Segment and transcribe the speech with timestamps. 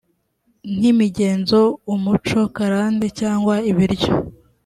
[0.75, 1.59] nk imigenzo
[1.93, 4.13] umuco karande cyangwa ibiryo